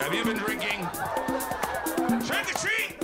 [0.00, 0.86] Have you been drinking?
[2.24, 2.94] Trick or treat!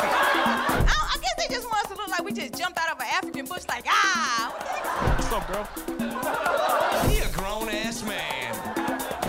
[0.00, 2.98] I, I guess they just want us to look like we just jumped out of
[2.98, 4.52] an African bush, like, ah.
[5.16, 7.08] What's up, girl?
[7.08, 8.56] He a grown ass man.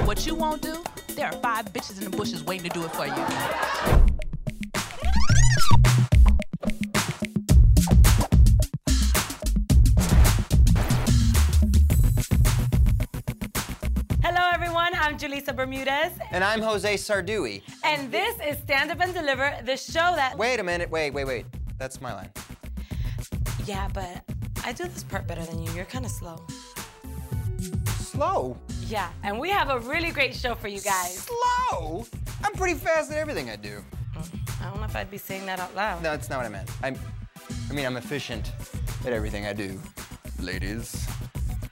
[0.07, 2.91] What you won't do, there are five bitches in the bushes waiting to do it
[2.91, 4.10] for you.
[15.21, 17.61] Julissa Bermudez, And I'm Jose Sarduy.
[17.83, 20.35] and this is Stand Up and Deliver, the show that.
[20.35, 21.45] Wait a minute, wait, wait, wait.
[21.77, 22.31] That's my line.
[23.67, 24.23] Yeah, but
[24.65, 25.71] I do this part better than you.
[25.73, 26.43] You're kind of slow.
[27.99, 28.57] Slow?
[28.87, 31.29] Yeah, and we have a really great show for you guys.
[31.29, 32.07] Slow?
[32.43, 33.83] I'm pretty fast at everything I do.
[34.59, 36.01] I don't know if I'd be saying that out loud.
[36.01, 36.69] No, that's not what I meant.
[36.81, 36.97] I'm,
[37.69, 38.53] I mean, I'm efficient
[39.05, 39.79] at everything I do,
[40.39, 41.07] ladies.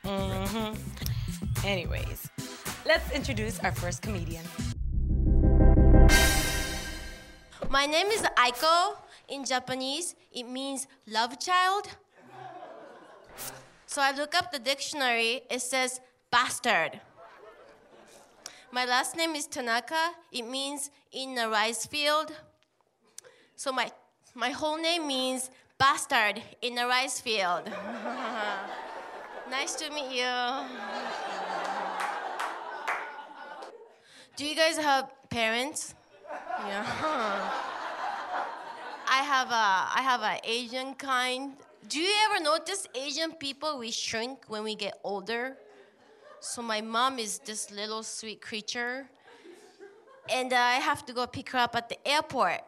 [0.06, 0.76] Mm-hmm.
[1.66, 2.29] Anyways,
[2.90, 4.44] let's introduce our first comedian.
[7.70, 8.96] My name is Aiko.
[9.28, 11.88] In Japanese, it means love child.
[13.86, 16.02] So I look up the dictionary, it says
[16.32, 17.00] bastard.
[18.72, 20.14] My last name is Tanaka.
[20.32, 22.32] It means in a rice field.
[23.56, 23.92] So my,
[24.34, 27.70] my whole name means bastard in a rice field.
[29.52, 31.09] nice to meet you.
[34.40, 35.96] Do you guys have parents?
[36.66, 36.86] Yeah.
[39.06, 39.68] I have a
[40.00, 41.58] I have a Asian kind.
[41.90, 45.58] Do you ever notice Asian people we shrink when we get older?
[46.40, 49.10] So my mom is this little sweet creature,
[50.30, 52.62] and I have to go pick her up at the airport,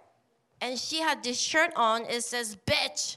[0.60, 2.04] and she had this shirt on.
[2.04, 3.16] It says "bitch."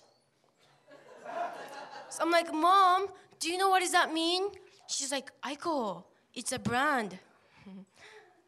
[2.08, 3.08] So I'm like, Mom,
[3.40, 4.44] do you know what does that mean?
[4.86, 7.18] She's like, Aiko, it's a brand,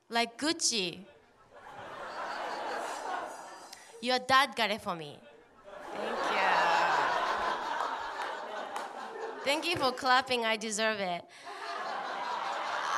[0.09, 0.99] like Gucci.
[4.01, 5.19] Your dad got it for me.
[5.93, 6.47] Thank you.
[9.45, 10.45] Thank you for clapping.
[10.45, 11.23] I deserve it.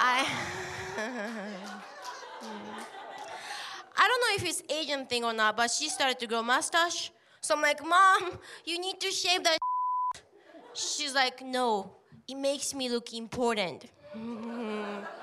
[0.00, 0.26] I.
[4.00, 7.10] I don't know if it's Asian thing or not, but she started to grow mustache.
[7.40, 9.58] So I'm like, Mom, you need to shave that.
[10.74, 11.90] She's like, No,
[12.28, 13.86] it makes me look important.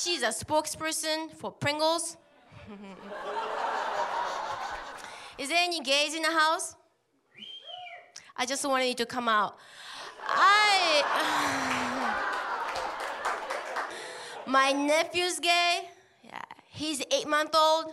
[0.00, 2.16] She's a spokesperson for Pringles.
[5.38, 6.76] Is there any gays in the house?
[8.36, 9.56] I just wanted you to come out.
[10.24, 11.02] I.
[14.46, 15.88] My nephew's gay.
[16.22, 17.92] Yeah, he's eight months old.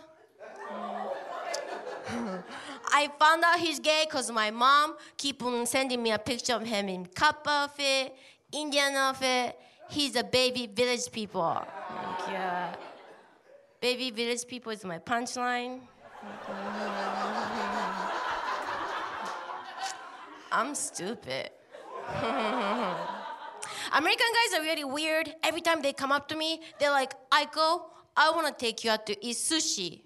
[2.92, 6.62] I found out he's gay because my mom keep on sending me a picture of
[6.62, 8.14] him in cup outfit,
[8.52, 9.58] Indian outfit.
[9.88, 11.64] He's a baby village people.
[11.88, 12.78] Thank you.
[13.80, 15.80] Baby village people is my punchline.
[20.52, 21.50] I'm stupid.
[23.92, 25.34] American guys are really weird.
[25.42, 27.82] Every time they come up to me, they're like, Aiko,
[28.16, 30.02] I want to take you out to eat sushi.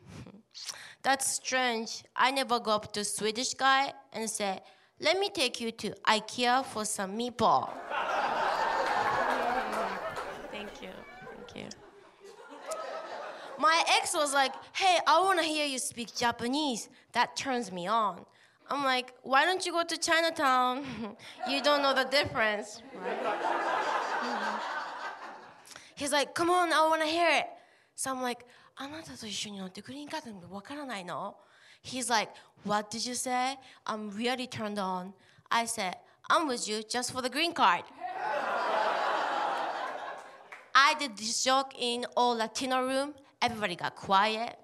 [1.02, 2.02] That's strange.
[2.16, 4.60] I never go up to Swedish guy and say,
[5.00, 7.70] let me take you to IKEA for some meatball.
[10.50, 10.90] Thank you.
[11.49, 11.69] Thank you.
[13.57, 16.89] My ex was like, hey, I want to hear you speak Japanese.
[17.13, 18.25] That turns me on.
[18.69, 20.83] I'm like, why don't you go to Chinatown?
[21.49, 22.81] you don't know the difference.
[25.95, 27.45] He's like, come on, I want to hear it.
[27.95, 28.45] So I'm like,
[28.77, 31.37] あなたと一緒に乗ってグリーンカーテンわからないの
[31.81, 32.33] He's like,
[32.65, 33.57] what did you say?
[33.85, 35.13] I'm really turned on.
[35.49, 35.95] I said,
[36.29, 37.83] I'm with you just for the green card.
[40.90, 43.14] I did this joke in all Latino room.
[43.40, 44.58] Everybody got quiet.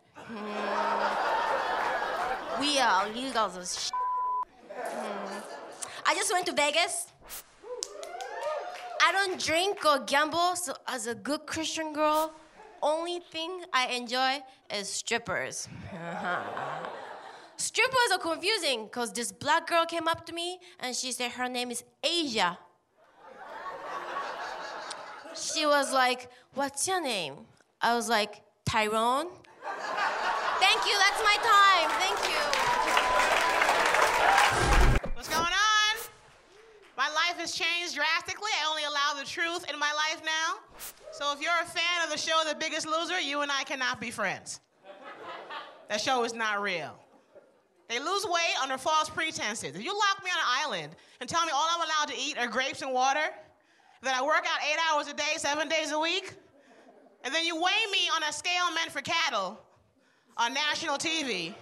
[2.59, 3.91] we are illegals as sh-
[4.75, 5.39] Hmm.
[6.05, 7.13] I just went to Vegas.
[9.07, 12.33] I don't drink or gamble, so as a good Christian girl,
[12.83, 14.43] only thing I enjoy
[14.75, 15.69] is strippers.
[17.57, 21.49] strippers are confusing because this black girl came up to me and she said her
[21.49, 22.59] name is Asia.
[25.37, 27.35] She was like, What's your name?
[27.83, 29.29] I was like, Tyrone.
[30.59, 31.91] Thank you, that's my time.
[32.01, 32.41] Thank you.
[35.15, 35.97] What's going on?
[36.97, 38.51] My life has changed drastically.
[38.63, 40.61] I only allow the truth in my life now.
[41.13, 44.01] So if you're a fan of the show The Biggest Loser, you and I cannot
[44.01, 44.61] be friends.
[45.89, 46.99] That show is not real.
[47.89, 49.77] They lose weight under false pretenses.
[49.77, 52.37] If you lock me on an island and tell me all I'm allowed to eat
[52.39, 53.31] are grapes and water,
[54.03, 56.35] that I work out eight hours a day, seven days a week,
[57.25, 59.59] and then you weigh me on a scale meant for cattle
[60.37, 61.55] on national TV.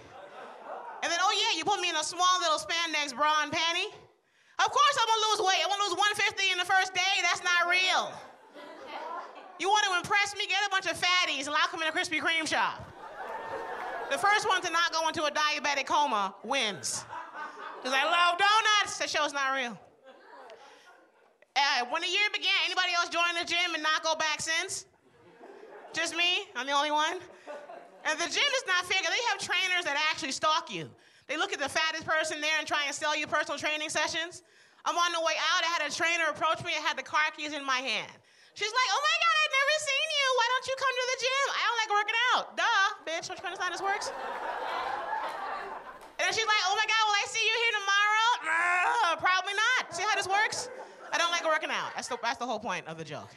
[1.03, 3.87] And then, oh yeah, you put me in a small little spandex bra and panty.
[4.57, 5.61] Of course I'm gonna lose weight.
[5.63, 7.13] I'm gonna lose 150 in the first day.
[7.21, 8.11] That's not real.
[9.59, 10.47] You want to impress me?
[10.47, 12.91] Get a bunch of fatties and lock them in a Krispy Kreme shop.
[14.11, 17.05] The first one to not go into a diabetic coma wins.
[17.81, 18.97] Because I love donuts.
[18.97, 19.77] That show's not real.
[21.55, 24.85] Uh, when the year began, anybody else join the gym and not go back since?
[25.93, 26.51] Just me?
[26.55, 27.23] I'm the only one?
[28.03, 30.91] And the gym is not fair 'cause they have trainers that actually stalk you.
[31.27, 34.43] They look at the fattest person there and try and sell you personal training sessions.
[34.83, 37.31] I'm on the way out, I had a trainer approach me, I had the car
[37.35, 38.11] keys in my hand.
[38.53, 40.27] She's like, oh my God, I've never seen you.
[40.37, 41.45] Why don't you come to the gym?
[41.49, 42.43] I don't like working out.
[42.55, 44.11] Duh, bitch, don't you understand how this works?
[46.19, 49.17] And then she's like, oh my God, will I see you here tomorrow?
[49.17, 49.95] Probably not.
[49.95, 50.69] See how this works?
[51.15, 51.95] I don't like working out.
[51.95, 53.29] That's the, that's the whole point of the joke.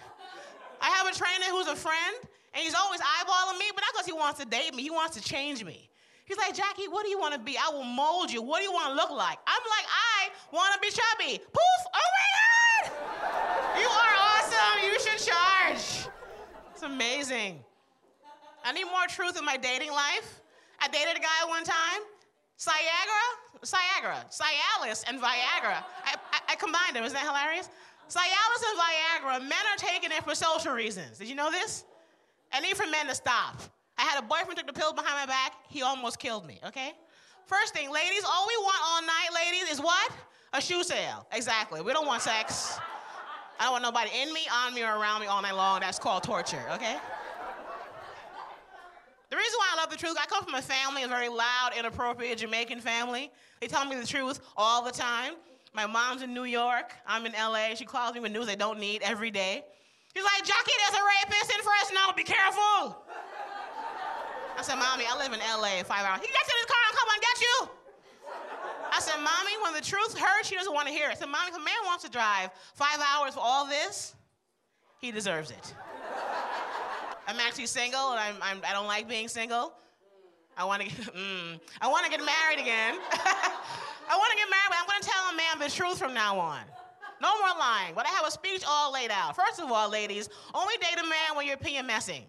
[0.81, 2.17] I have a trainer who's a friend,
[2.53, 5.17] and he's always eyeballing me, but not because he wants to date me, he wants
[5.17, 5.89] to change me.
[6.25, 7.57] He's like, Jackie, what do you want to be?
[7.57, 8.43] I will mold you.
[8.43, 9.39] What do you want to look like?
[9.47, 11.39] I'm like, I want to be chubby.
[11.39, 11.83] Poof!
[11.95, 13.81] Oh my God!
[13.81, 14.85] You are awesome.
[14.85, 16.13] You should charge.
[16.73, 17.63] It's amazing.
[18.65, 20.41] I need more truth in my dating life.
[20.81, 22.03] I dated a guy one time.
[22.59, 25.85] Ciagra, Ciagra, Cialis, and Viagra.
[26.05, 26.17] I,
[26.49, 27.05] I, combined them.
[27.05, 27.69] Isn't that hilarious?
[28.09, 31.19] Cialis and Viagra, men are taking it for social reasons.
[31.19, 31.85] Did you know this?
[32.53, 33.61] I need for men to stop.
[33.99, 35.53] I had a boyfriend took the pill behind my back.
[35.69, 36.93] He almost killed me, okay?
[37.45, 40.11] First thing, ladies, all we want all night, ladies, is what?
[40.55, 41.27] A shoe sale.
[41.33, 41.83] Exactly.
[41.83, 42.79] We don't want sex.
[43.61, 45.81] I don't want nobody in me, on me, or around me all night long.
[45.81, 46.97] That's called torture, okay?
[49.31, 51.73] The reason why I love the truth, I come from a family, a very loud,
[51.79, 53.31] inappropriate Jamaican family.
[53.61, 55.35] They tell me the truth all the time.
[55.75, 56.93] My mom's in New York.
[57.07, 57.75] I'm in LA.
[57.75, 59.65] She calls me with news they don't need every day.
[60.15, 62.13] She's like, Jackie, there's a rapist in Fresno.
[62.17, 63.05] Be careful.
[64.57, 66.21] I said, Mommy, I live in LA five hours.
[66.21, 67.69] He gets in his car and come and get you.
[68.91, 71.13] I said, Mommy, when the truth hurts, she doesn't want to hear it.
[71.13, 74.15] I said, Mommy, if a man wants to drive five hours for all this,
[75.01, 75.75] he deserves it.
[77.29, 79.75] I'm actually single, and I'm, I'm, I do not like being single.
[80.57, 82.99] I want to get, mm, I want to get married again.
[84.11, 86.15] I want to get married, but I'm going to tell a man the truth from
[86.15, 86.61] now on.
[87.21, 87.95] No more lying.
[87.95, 89.37] But I have a speech all laid out.
[89.37, 92.23] First of all, ladies, only date a man when you're PMSing.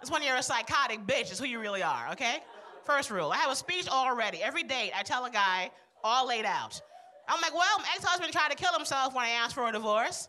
[0.00, 2.42] It's when you're a psychotic bitch, is who you really are, okay?
[2.84, 3.32] First rule.
[3.32, 4.42] I have a speech already.
[4.42, 5.70] Every date, I tell a guy,
[6.02, 6.80] all laid out.
[7.26, 10.28] I'm like, well, my ex-husband tried to kill himself when I asked for a divorce.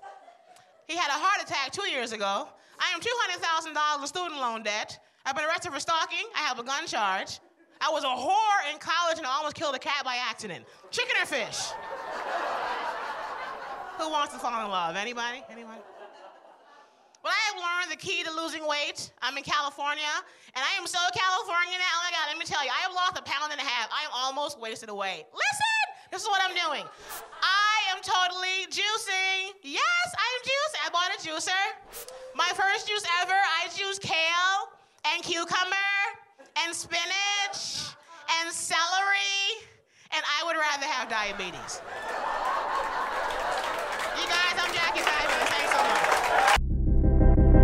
[0.87, 2.47] He had a heart attack two years ago.
[2.79, 4.97] I am $200,000 in student loan debt.
[5.25, 6.25] I've been arrested for stalking.
[6.35, 7.39] I have a gun charge.
[7.81, 10.65] I was a whore in college and I almost killed a cat by accident.
[10.91, 11.59] Chicken or fish?
[13.97, 14.95] Who wants to fall in love?
[14.95, 15.43] Anybody?
[15.49, 15.81] Anybody?
[17.23, 19.09] Well, I have learned the key to losing weight.
[19.17, 20.13] I'm in California,
[20.53, 21.93] and I am so California now.
[21.97, 23.89] Oh my God, let me tell you, I have lost a pound and a half.
[23.89, 25.25] I am almost wasted away.
[25.33, 25.75] Listen,
[26.11, 26.85] this is what I'm doing.
[27.41, 29.57] I am totally juicing.
[29.65, 30.81] Yes, I am juicing.
[30.85, 31.65] I bought a juicer.
[32.35, 34.69] My first juice ever, I juice kale
[35.09, 35.94] and cucumber
[36.65, 37.95] and spinach
[38.41, 39.61] and celery,
[40.11, 41.81] and I would rather have diabetes.
[44.19, 45.49] You guys, I'm Jackie Diabetes.
[45.53, 45.81] Thanks so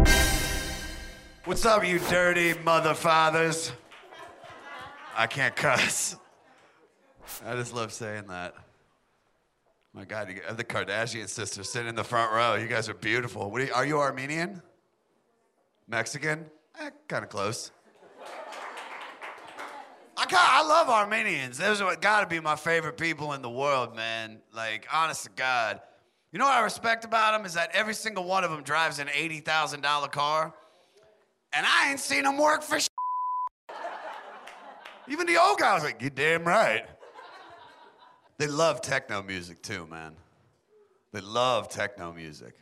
[0.04, 1.46] much.
[1.46, 3.72] What's up, you dirty mother fathers?
[5.18, 6.16] I can't cuss.
[7.44, 8.54] I just love saying that.
[9.94, 12.54] My God, you got the Kardashian sisters sitting in the front row.
[12.54, 13.52] You guys are beautiful.
[13.52, 14.62] Are, you, are you Armenian?
[15.88, 16.46] Mexican?
[16.80, 17.72] Eh, kind of close.
[20.22, 21.58] I, got, I love Armenians.
[21.58, 24.38] Those are got to be my favorite people in the world, man.
[24.54, 25.82] Like, honest to God.
[26.32, 29.00] You know what I respect about them is that every single one of them drives
[29.00, 30.54] an $80,000 car
[31.54, 32.78] and I ain't seen him work for
[35.08, 36.86] Even the old guy was like, you damn right.
[38.38, 40.16] They love techno music too, man.
[41.14, 42.54] They love techno music.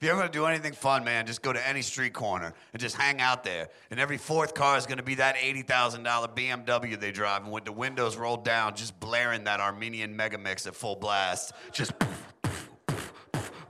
[0.00, 2.54] If you ever want to do anything fun, man, just go to any street corner
[2.72, 3.68] and just hang out there.
[3.90, 6.04] And every fourth car is going to be that $80,000
[6.36, 10.68] BMW they drive, and with the windows rolled down, just blaring that Armenian mega mix
[10.68, 11.52] at full blast.
[11.72, 11.94] Just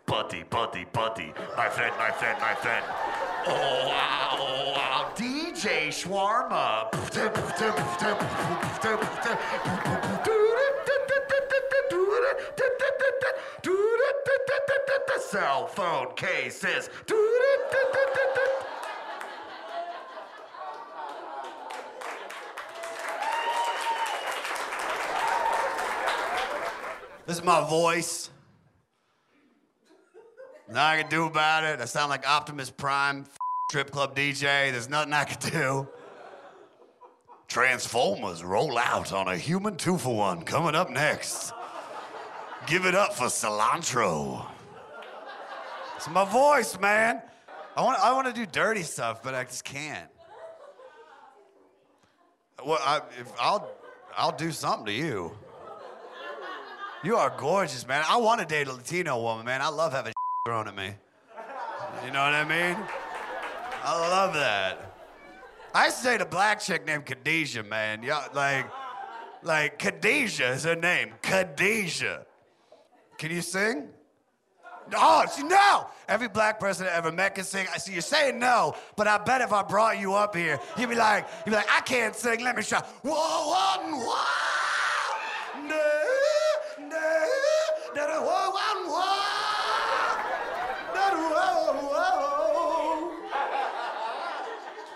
[0.04, 2.84] buddy, buddy, buddy, my friend, my friend, my friend.
[3.46, 5.12] Oh, wow, oh, wow.
[5.16, 6.88] DJ Shawarma.
[15.30, 16.88] Cell phone cases.
[27.26, 28.30] This is my voice.
[30.66, 31.78] Nothing I can do about it.
[31.78, 33.26] I sound like Optimus Prime
[33.70, 34.72] strip club DJ.
[34.72, 35.88] There's nothing I can do.
[37.48, 40.42] Transformers roll out on a human two for one.
[40.42, 41.52] Coming up next.
[42.66, 44.46] Give it up for cilantro.
[46.10, 47.22] My voice, man.
[47.76, 50.08] I want, I want to do dirty stuff, but I just can't.
[52.64, 53.00] Well, I,
[53.38, 53.70] I'll,
[54.16, 55.32] I'll do something to you.
[57.04, 58.04] You are gorgeous, man.
[58.08, 59.62] I want to date a Latino woman, man.
[59.62, 60.12] I love having
[60.46, 60.94] thrown at me.
[62.04, 62.76] You know what I mean?
[63.84, 64.96] I love that.
[65.74, 68.02] I used to date a black chick named Khadijah, man.
[68.02, 68.66] Yeah, like,
[69.42, 71.12] like Khadijah is her name.
[71.22, 72.26] Khadijah.
[73.18, 73.88] Can you sing?
[74.96, 75.86] Oh, see, no!
[76.08, 77.66] Every black person I ever met can sing.
[77.74, 80.88] I see you're saying no, but I bet if I brought you up here, you'd
[80.88, 82.42] be like, you'd be like, I can't sing.
[82.42, 82.80] Let me try.
[83.02, 83.90] Whoa, whoa,
[85.56, 85.68] no,
[86.78, 86.96] no,
[87.94, 89.18] no, whoa, whoa, whoa.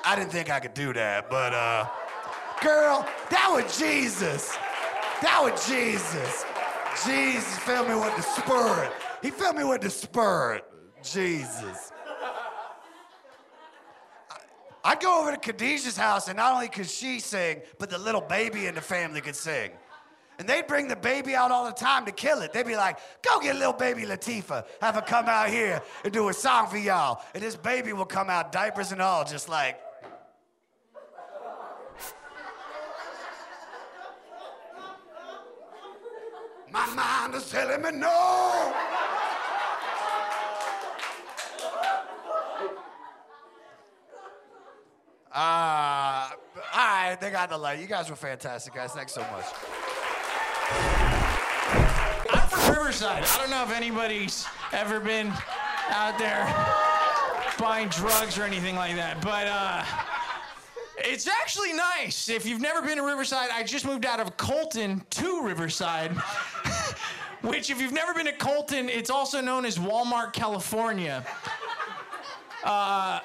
[0.04, 1.86] I didn't think I could do that, but uh,
[2.62, 4.56] girl, that was Jesus.
[5.22, 6.44] That was Jesus.
[7.06, 8.92] Jesus filled me with the Spirit.
[9.22, 10.64] He filled me with the Spirit.
[11.02, 11.92] Jesus.
[14.84, 18.20] I'd go over to Khadijah's house, and not only could she sing, but the little
[18.20, 19.70] baby in the family could sing.
[20.38, 22.52] And they'd bring the baby out all the time to kill it.
[22.52, 26.28] They'd be like, go get little baby Latifah, have her come out here and do
[26.28, 27.22] a song for y'all.
[27.32, 29.80] And this baby will come out, diapers and all, just like.
[36.72, 39.11] My mind is telling me no.
[45.34, 46.34] Uh, all
[46.74, 47.80] right, they got the light.
[47.80, 48.92] You guys were fantastic, guys.
[48.92, 49.46] Thanks so much.
[52.30, 53.24] I'm from Riverside.
[53.24, 55.32] I don't know if anybody's ever been
[55.88, 56.44] out there
[57.58, 59.84] buying drugs or anything like that, but uh,
[60.98, 62.28] it's actually nice.
[62.28, 66.12] If you've never been to Riverside, I just moved out of Colton to Riverside.
[67.42, 71.24] Which, if you've never been to Colton, it's also known as Walmart, California.
[72.62, 73.18] Uh,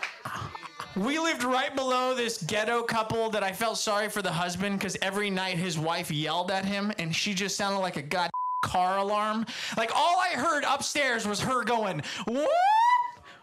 [0.97, 4.97] we lived right below this ghetto couple that I felt sorry for the husband because
[5.01, 8.31] every night his wife yelled at him and she just sounded like a god
[8.63, 9.45] car alarm.
[9.77, 12.49] Like all I heard upstairs was her going, What?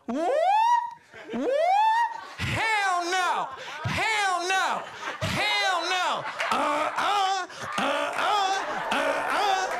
[0.06, 0.30] What?
[1.32, 1.50] What?
[2.38, 3.48] Hell no!
[3.84, 4.82] Hell no!
[5.20, 6.24] Hell no!
[6.50, 7.46] Uh uh
[7.78, 8.52] uh uh
[8.92, 8.98] uh
[9.30, 9.70] uh.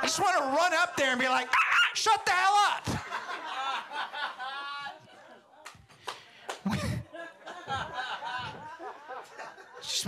[0.00, 2.89] I just want to run up there and be like, "Ah, shut the hell up!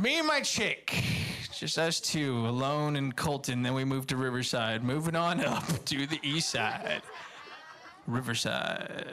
[0.02, 1.02] Me and my chick.
[1.56, 3.62] Just us two, alone in Colton.
[3.62, 4.82] Then we moved to Riverside.
[4.82, 7.02] Moving on up to the east side.
[8.08, 9.06] Riverside.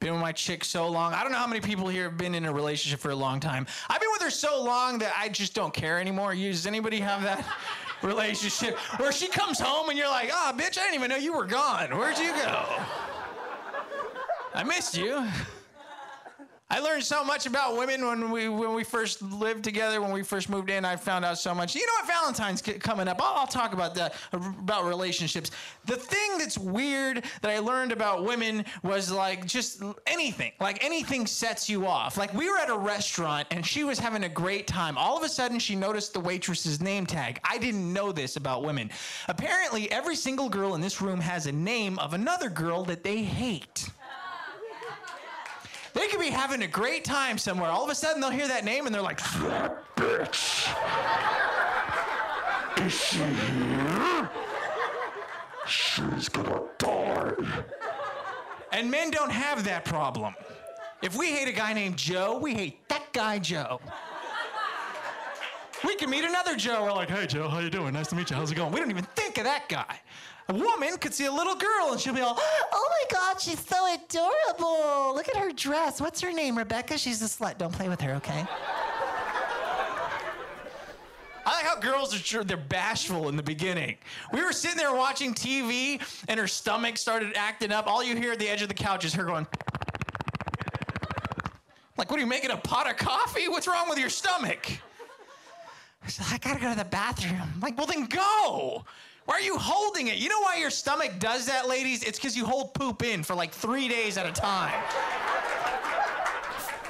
[0.00, 1.14] Been with my chick so long.
[1.14, 3.38] I don't know how many people here have been in a relationship for a long
[3.38, 3.64] time.
[3.88, 6.34] I've been with her so long that I just don't care anymore.
[6.34, 7.46] You- Does anybody have that
[8.02, 11.32] relationship where she comes home and you're like, oh, bitch, I didn't even know you
[11.32, 11.96] were gone.
[11.96, 12.64] Where'd you go?
[14.52, 15.28] I missed you.
[16.70, 20.00] I learned so much about women when we when we first lived together.
[20.00, 21.74] When we first moved in, I found out so much.
[21.74, 22.06] You know what?
[22.06, 23.22] Valentine's coming up.
[23.22, 25.50] I'll, I'll talk about that about relationships.
[25.84, 30.52] The thing that's weird that I learned about women was like just anything.
[30.58, 32.16] Like anything sets you off.
[32.16, 34.96] Like we were at a restaurant and she was having a great time.
[34.96, 37.40] All of a sudden, she noticed the waitress's name tag.
[37.44, 38.90] I didn't know this about women.
[39.28, 43.22] Apparently, every single girl in this room has a name of another girl that they
[43.22, 43.90] hate.
[45.94, 47.70] They could be having a great time somewhere.
[47.70, 50.68] All of a sudden, they'll hear that name and they're like, "That bitch.
[52.84, 54.30] Is she here?
[55.66, 57.32] She's gonna die.
[58.72, 60.34] And men don't have that problem.
[61.00, 63.80] If we hate a guy named Joe, we hate that guy Joe.
[65.84, 66.82] We can meet another Joe.
[66.82, 67.92] We're like, hey Joe, how you doing?
[67.92, 68.36] Nice to meet you.
[68.36, 68.72] How's it going?
[68.72, 70.00] We don't even think of that guy.
[70.48, 73.64] A woman could see a little girl and she'll be all, oh my God, she's
[73.64, 75.14] so adorable.
[75.14, 76.00] Look at her dress.
[76.00, 76.58] What's her name?
[76.58, 76.98] Rebecca?
[76.98, 77.56] She's a slut.
[77.56, 78.44] Don't play with her, okay?
[81.46, 83.96] I like how girls are sure they're bashful in the beginning.
[84.32, 87.86] We were sitting there watching TV and her stomach started acting up.
[87.86, 89.46] All you hear at the edge of the couch is her going,
[91.96, 93.48] like, what are you making a pot of coffee?
[93.48, 94.66] What's wrong with your stomach?
[96.06, 97.40] She's like, I gotta go to the bathroom.
[97.40, 98.84] I'm like, well, then go.
[99.26, 100.16] Why are you holding it?
[100.16, 102.02] You know why your stomach does that, ladies?
[102.02, 104.74] It's because you hold poop in for like three days at a time.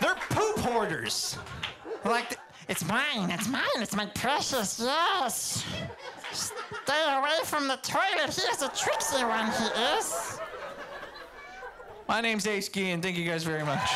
[0.00, 1.38] They're poop hoarders.
[2.04, 2.38] Like,
[2.68, 5.64] it's mine, it's mine, it's my precious, yes.
[6.32, 8.34] Stay away from the toilet.
[8.34, 10.38] He is a tricksy one, he is.
[12.08, 13.90] My name's Ace and Thank you guys very much.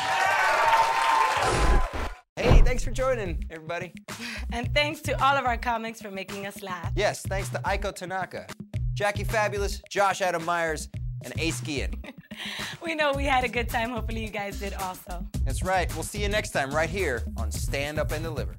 [2.69, 3.95] Thanks for joining, everybody.
[4.53, 6.93] And thanks to all of our comics for making us laugh.
[6.95, 8.47] Yes, thanks to Aiko Tanaka,
[8.93, 10.91] Jackie Fabulous, Josh Adam Meyers,
[11.25, 11.95] and Ace Gian.
[12.81, 13.91] We know we had a good time.
[13.91, 15.27] Hopefully, you guys did also.
[15.45, 15.93] That's right.
[15.95, 18.59] We'll see you next time right here on Stand Up and Deliver.